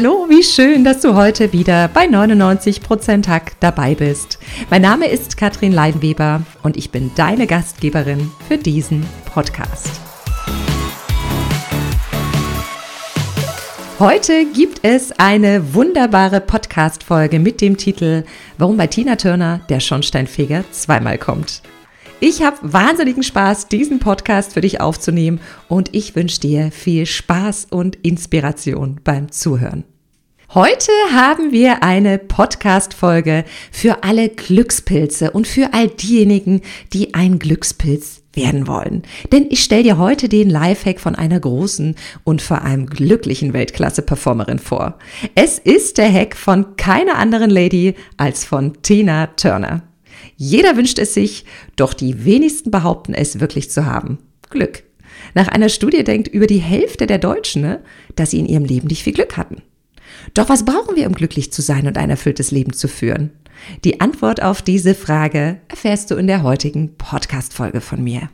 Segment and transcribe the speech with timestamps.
[0.00, 4.38] Hallo, wie schön, dass du heute wieder bei 99% Hack dabei bist.
[4.70, 9.90] Mein Name ist Katrin Leinweber und ich bin deine Gastgeberin für diesen Podcast.
[13.98, 18.22] Heute gibt es eine wunderbare Podcast-Folge mit dem Titel
[18.56, 21.60] Warum bei Tina Turner der Schornsteinfeger zweimal kommt.
[22.20, 27.68] Ich habe wahnsinnigen Spaß, diesen Podcast für dich aufzunehmen und ich wünsche dir viel Spaß
[27.70, 29.84] und Inspiration beim Zuhören.
[30.52, 38.22] Heute haben wir eine Podcast-Folge für alle Glückspilze und für all diejenigen, die ein Glückspilz
[38.32, 39.02] werden wollen.
[39.30, 41.94] Denn ich stelle dir heute den Lifehack von einer großen
[42.24, 44.98] und vor allem glücklichen Weltklasse-Performerin vor.
[45.36, 49.87] Es ist der Hack von keiner anderen Lady als von Tina Turner.
[50.36, 51.44] Jeder wünscht es sich,
[51.76, 54.18] doch die wenigsten behaupten es wirklich zu haben.
[54.50, 54.84] Glück.
[55.34, 57.80] Nach einer Studie denkt über die Hälfte der Deutschen, ne,
[58.16, 59.62] dass sie in ihrem Leben nicht viel Glück hatten.
[60.34, 63.30] Doch was brauchen wir, um glücklich zu sein und ein erfülltes Leben zu führen?
[63.84, 68.30] Die Antwort auf diese Frage erfährst du in der heutigen Podcast-Folge von mir.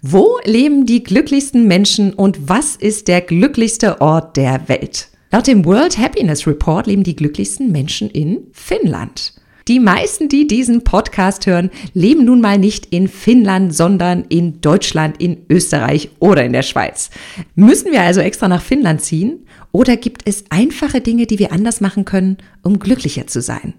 [0.00, 5.08] Wo leben die glücklichsten Menschen und was ist der glücklichste Ort der Welt?
[5.32, 9.34] Laut dem World Happiness Report leben die glücklichsten Menschen in Finnland.
[9.68, 15.20] Die meisten, die diesen Podcast hören, leben nun mal nicht in Finnland, sondern in Deutschland,
[15.20, 17.10] in Österreich oder in der Schweiz.
[17.54, 19.46] Müssen wir also extra nach Finnland ziehen?
[19.70, 23.74] Oder gibt es einfache Dinge, die wir anders machen können, um glücklicher zu sein?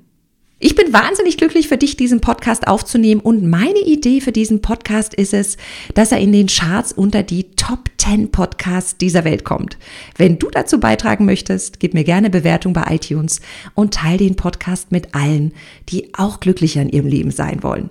[0.62, 5.14] Ich bin wahnsinnig glücklich für dich, diesen Podcast aufzunehmen und meine Idee für diesen Podcast
[5.14, 5.56] ist es,
[5.94, 9.78] dass er in den Charts unter die Top 10 Podcasts dieser Welt kommt.
[10.18, 13.40] Wenn du dazu beitragen möchtest, gib mir gerne Bewertung bei iTunes
[13.74, 15.54] und teile den Podcast mit allen,
[15.88, 17.90] die auch glücklicher in ihrem Leben sein wollen.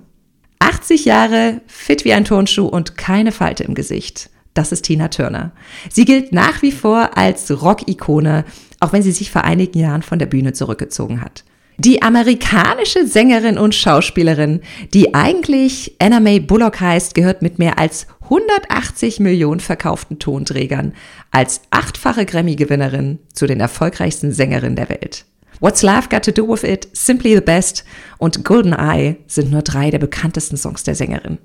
[0.59, 4.28] 80 Jahre, fit wie ein Turnschuh und keine Falte im Gesicht.
[4.53, 5.53] Das ist Tina Turner.
[5.88, 8.44] Sie gilt nach wie vor als Rock-Ikone,
[8.81, 11.44] auch wenn sie sich vor einigen Jahren von der Bühne zurückgezogen hat.
[11.81, 14.62] Die amerikanische Sängerin und Schauspielerin,
[14.94, 20.93] die eigentlich Anna Mae Bullock heißt, gehört mit mehr als 180 Millionen verkauften Tonträgern
[21.31, 25.25] als achtfache Grammy-Gewinnerin zu den erfolgreichsten Sängerinnen der Welt.
[25.61, 27.84] What's Love Got to Do With It, Simply the Best
[28.19, 31.39] und Golden Eye sind nur drei der bekanntesten Songs der Sängerin.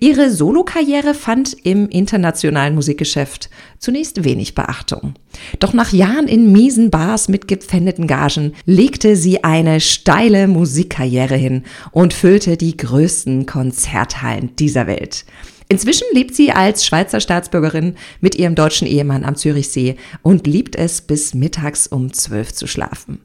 [0.00, 5.14] Ihre Solokarriere fand im internationalen Musikgeschäft zunächst wenig Beachtung.
[5.58, 11.64] Doch nach Jahren in miesen Bars mit gepfändeten Gagen legte sie eine steile Musikkarriere hin
[11.90, 15.24] und füllte die größten Konzerthallen dieser Welt.
[15.68, 21.00] Inzwischen lebt sie als Schweizer Staatsbürgerin mit ihrem deutschen Ehemann am Zürichsee und liebt es,
[21.00, 23.20] bis mittags um zwölf zu schlafen.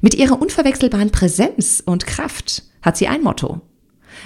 [0.00, 3.60] Mit ihrer unverwechselbaren Präsenz und Kraft hat sie ein Motto.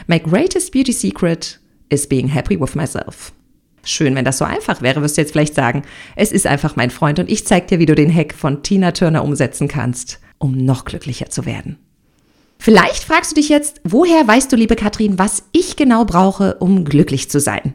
[0.06, 3.32] My greatest beauty secret is being happy with myself.
[3.84, 5.82] Schön, wenn das so einfach wäre, wirst du jetzt vielleicht sagen.
[6.16, 8.90] Es ist einfach mein Freund und ich zeig dir, wie du den Hack von Tina
[8.90, 11.78] Turner umsetzen kannst, um noch glücklicher zu werden.
[12.58, 16.84] Vielleicht fragst du dich jetzt, woher weißt du, liebe Katrin, was ich genau brauche, um
[16.84, 17.74] glücklich zu sein?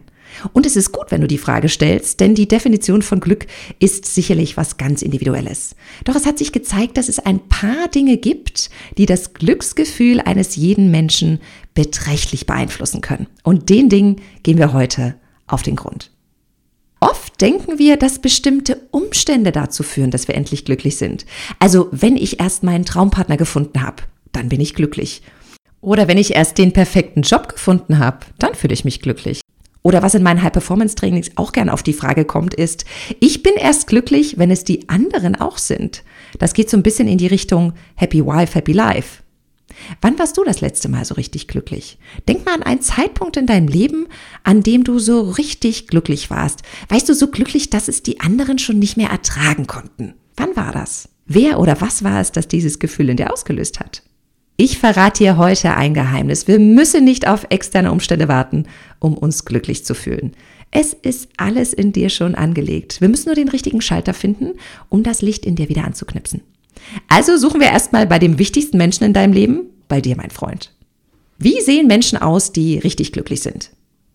[0.54, 3.46] Und es ist gut, wenn du die Frage stellst, denn die Definition von Glück
[3.80, 5.76] ist sicherlich was ganz Individuelles.
[6.06, 10.56] Doch es hat sich gezeigt, dass es ein paar Dinge gibt, die das Glücksgefühl eines
[10.56, 11.40] jeden Menschen
[11.74, 13.28] beträchtlich beeinflussen können.
[13.44, 15.16] Und den Dingen gehen wir heute
[15.48, 16.12] auf den Grund.
[17.00, 21.26] Oft denken wir, dass bestimmte Umstände dazu führen, dass wir endlich glücklich sind.
[21.58, 25.24] Also wenn ich erst meinen Traumpartner gefunden habe, dann bin ich glücklich.
[25.82, 29.42] Oder wenn ich erst den perfekten Job gefunden habe, dann fühle ich mich glücklich.
[29.84, 32.86] Oder was in meinen High-Performance-Trainings auch gern auf die Frage kommt, ist,
[33.20, 36.04] ich bin erst glücklich, wenn es die anderen auch sind.
[36.38, 39.24] Das geht so ein bisschen in die Richtung Happy Wife, Happy Life.
[40.02, 41.98] Wann warst du das letzte Mal so richtig glücklich?
[42.28, 44.08] Denk mal an einen Zeitpunkt in deinem Leben,
[44.44, 46.62] an dem du so richtig glücklich warst.
[46.90, 50.14] Weißt du, so glücklich, dass es die anderen schon nicht mehr ertragen konnten.
[50.36, 51.10] Wann war das?
[51.26, 54.04] Wer oder was war es, das dieses Gefühl in dir ausgelöst hat?
[54.58, 56.48] Ich verrate dir heute ein Geheimnis.
[56.48, 58.68] Wir müssen nicht auf externe Umstände warten,
[59.00, 60.34] um uns glücklich zu fühlen.
[60.72, 63.02] Es ist alles in dir schon angelegt.
[63.02, 64.54] Wir müssen nur den richtigen Schalter finden,
[64.88, 66.42] um das Licht in dir wieder anzuknipsen.
[67.08, 70.74] Also suchen wir erstmal bei dem wichtigsten Menschen in deinem Leben, bei dir, mein Freund.
[71.38, 73.72] Wie sehen Menschen aus, die richtig glücklich sind?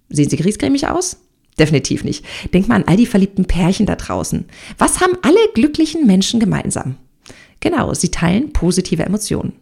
[0.08, 1.18] Sehen sie griesgrämig aus?
[1.58, 2.24] Definitiv nicht.
[2.52, 4.44] Denk mal an all die verliebten Pärchen da draußen.
[4.78, 6.96] Was haben alle glücklichen Menschen gemeinsam?
[7.60, 9.54] Genau, sie teilen positive Emotionen.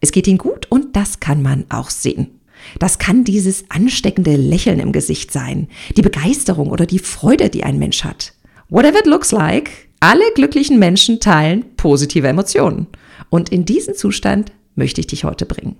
[0.00, 2.40] Es geht ihnen gut Und das kann man auch sehen.
[2.78, 7.78] Das kann dieses ansteckende Lächeln im Gesicht sein, die Begeisterung oder die Freude, die ein
[7.78, 8.34] Mensch hat.
[8.68, 9.70] Whatever it looks like,
[10.02, 12.88] alle glücklichen Menschen teilen positive Emotionen.
[13.30, 15.76] Und in diesen Zustand möchte ich dich heute bringen.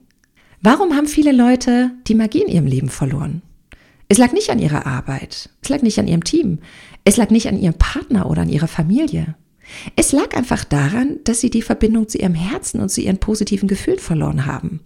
[0.60, 3.42] Warum haben viele Leute die Magie in ihrem Leben verloren?
[4.08, 6.60] Es lag nicht an ihrer Arbeit, es lag nicht an ihrem Team,
[7.04, 9.34] es lag nicht an ihrem Partner oder an ihrer Familie.
[9.96, 13.68] Es lag einfach daran, dass sie die Verbindung zu ihrem Herzen und zu ihren positiven
[13.68, 14.80] Gefühlen verloren haben.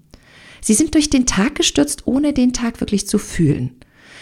[0.63, 3.73] Sie sind durch den Tag gestürzt, ohne den Tag wirklich zu fühlen.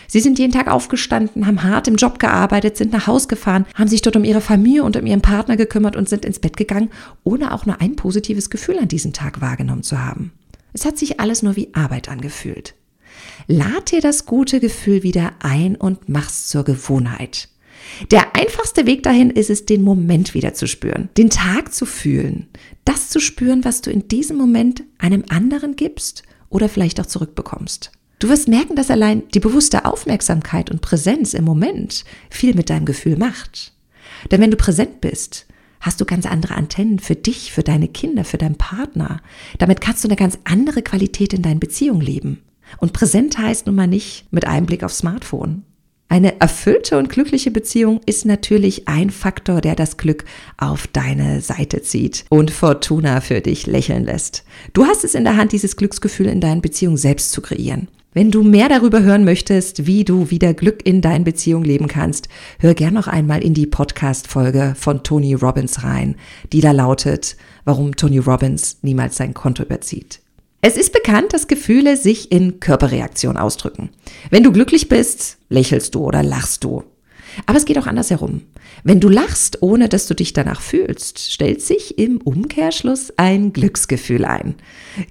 [0.06, 3.88] Sie sind jeden Tag aufgestanden, haben hart im Job gearbeitet, sind nach Haus gefahren, haben
[3.88, 6.90] sich dort um ihre Familie und um ihren Partner gekümmert und sind ins Bett gegangen,
[7.22, 10.32] ohne auch nur ein positives Gefühl an diesem Tag wahrgenommen zu haben.
[10.72, 12.74] Es hat sich alles nur wie Arbeit angefühlt.
[13.46, 17.48] Lad dir das gute Gefühl wieder ein und mach's zur Gewohnheit.
[18.10, 22.48] Der einfachste Weg dahin ist es, den Moment wieder zu spüren, den Tag zu fühlen,
[22.84, 27.92] das zu spüren, was du in diesem Moment einem anderen gibst oder vielleicht auch zurückbekommst.
[28.24, 32.86] Du wirst merken, dass allein die bewusste Aufmerksamkeit und Präsenz im Moment viel mit deinem
[32.86, 33.74] Gefühl macht.
[34.30, 35.44] Denn wenn du präsent bist,
[35.82, 39.20] hast du ganz andere Antennen für dich, für deine Kinder, für deinen Partner.
[39.58, 42.42] Damit kannst du eine ganz andere Qualität in deinen Beziehungen leben.
[42.78, 45.62] Und präsent heißt nun mal nicht mit einem Blick aufs Smartphone.
[46.08, 50.24] Eine erfüllte und glückliche Beziehung ist natürlich ein Faktor, der das Glück
[50.56, 54.44] auf deine Seite zieht und Fortuna für dich lächeln lässt.
[54.72, 57.88] Du hast es in der Hand, dieses Glücksgefühl in deinen Beziehungen selbst zu kreieren.
[58.16, 62.28] Wenn du mehr darüber hören möchtest, wie du wieder Glück in deinen Beziehungen leben kannst,
[62.60, 66.14] hör gern noch einmal in die Podcast-Folge von Tony Robbins rein,
[66.52, 70.20] die da lautet, warum Tony Robbins niemals sein Konto überzieht.
[70.60, 73.90] Es ist bekannt, dass Gefühle sich in Körperreaktionen ausdrücken.
[74.30, 76.84] Wenn du glücklich bist, lächelst du oder lachst du.
[77.46, 78.42] Aber es geht auch andersherum.
[78.82, 84.24] Wenn du lachst, ohne dass du dich danach fühlst, stellt sich im Umkehrschluss ein Glücksgefühl
[84.24, 84.54] ein.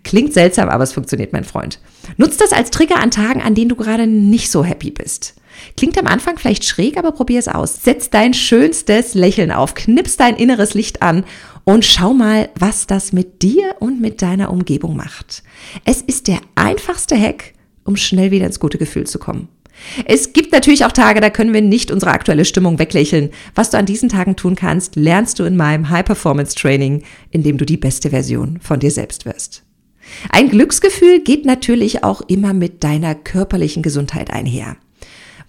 [0.03, 1.79] Klingt seltsam, aber es funktioniert, mein Freund.
[2.17, 5.35] Nutz das als Trigger an Tagen, an denen du gerade nicht so happy bist.
[5.77, 7.83] Klingt am Anfang vielleicht schräg, aber probier es aus.
[7.83, 11.25] Setz dein schönstes Lächeln auf, knips dein inneres Licht an
[11.63, 15.43] und schau mal, was das mit dir und mit deiner Umgebung macht.
[15.85, 17.53] Es ist der einfachste Hack,
[17.85, 19.47] um schnell wieder ins gute Gefühl zu kommen.
[20.05, 23.29] Es gibt natürlich auch Tage, da können wir nicht unsere aktuelle Stimmung weglächeln.
[23.55, 27.43] Was du an diesen Tagen tun kannst, lernst du in meinem High Performance Training, in
[27.43, 29.63] dem du die beste Version von dir selbst wirst.
[30.29, 34.77] Ein Glücksgefühl geht natürlich auch immer mit deiner körperlichen Gesundheit einher.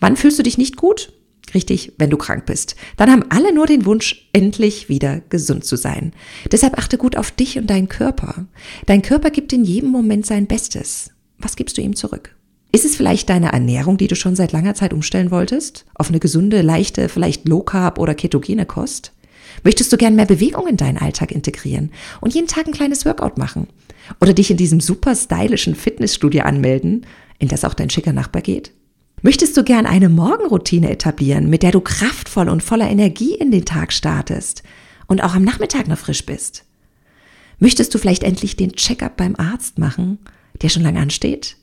[0.00, 1.12] Wann fühlst du dich nicht gut?
[1.52, 2.74] Richtig, wenn du krank bist.
[2.96, 6.12] Dann haben alle nur den Wunsch, endlich wieder gesund zu sein.
[6.50, 8.46] Deshalb achte gut auf dich und deinen Körper.
[8.86, 11.10] Dein Körper gibt in jedem Moment sein Bestes.
[11.38, 12.34] Was gibst du ihm zurück?
[12.74, 15.86] Ist es vielleicht deine Ernährung, die du schon seit langer Zeit umstellen wolltest?
[15.94, 19.12] Auf eine gesunde, leichte, vielleicht Low Carb oder ketogene Kost?
[19.62, 23.38] Möchtest du gern mehr Bewegung in deinen Alltag integrieren und jeden Tag ein kleines Workout
[23.38, 23.68] machen?
[24.20, 27.06] Oder dich in diesem super stylischen Fitnessstudio anmelden,
[27.38, 28.72] in das auch dein schicker Nachbar geht?
[29.22, 33.66] Möchtest du gern eine Morgenroutine etablieren, mit der du kraftvoll und voller Energie in den
[33.66, 34.64] Tag startest
[35.06, 36.64] und auch am Nachmittag noch frisch bist?
[37.60, 40.18] Möchtest du vielleicht endlich den Checkup beim Arzt machen,
[40.60, 41.56] der schon lange ansteht?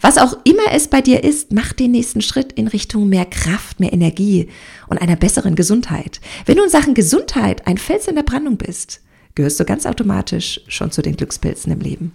[0.00, 3.80] Was auch immer es bei dir ist, mach den nächsten Schritt in Richtung mehr Kraft,
[3.80, 4.48] mehr Energie
[4.88, 6.20] und einer besseren Gesundheit.
[6.46, 9.00] Wenn du in Sachen Gesundheit ein Fels in der Brandung bist,
[9.34, 12.12] gehörst du ganz automatisch schon zu den Glückspilzen im Leben.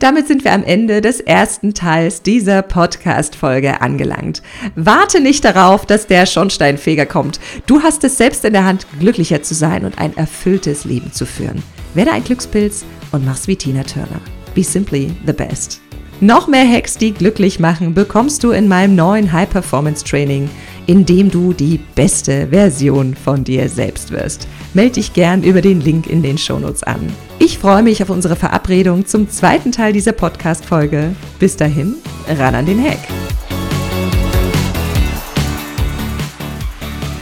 [0.00, 4.42] Damit sind wir am Ende des ersten Teils dieser Podcast-Folge angelangt.
[4.74, 7.38] Warte nicht darauf, dass der Schornsteinfeger kommt.
[7.66, 11.26] Du hast es selbst in der Hand, glücklicher zu sein und ein erfülltes Leben zu
[11.26, 11.62] führen.
[11.92, 14.22] Werde ein Glückspilz und mach's wie Tina Turner.
[14.54, 15.82] Be simply the best.
[16.20, 20.50] Noch mehr Hacks, die glücklich machen, bekommst du in meinem neuen High Performance Training
[20.90, 24.48] in dem du die beste Version von dir selbst wirst.
[24.74, 27.12] Meld dich gern über den Link in den Shownotes an.
[27.38, 31.14] Ich freue mich auf unsere Verabredung zum zweiten Teil dieser Podcast-Folge.
[31.38, 31.94] Bis dahin,
[32.28, 32.98] ran an den Hack.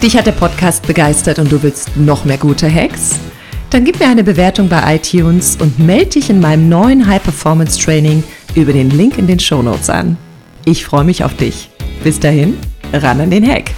[0.03, 3.19] Dich hat der Podcast begeistert und du willst noch mehr gute Hacks?
[3.69, 7.79] Dann gib mir eine Bewertung bei iTunes und melde dich in meinem neuen High Performance
[7.79, 8.25] Training
[8.59, 10.17] über den Link in den Shownotes an.
[10.65, 11.71] Ich freue mich auf dich.
[12.03, 12.59] Bis dahin,
[12.93, 13.71] ran an den Hack.